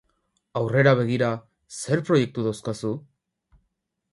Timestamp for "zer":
1.81-2.03